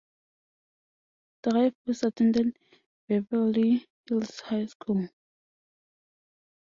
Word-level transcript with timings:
Dreyfuss 1.43 2.01
attended 2.01 2.57
Beverly 3.07 3.85
Hills 4.09 4.39
High 4.39 4.65
School. 4.65 5.07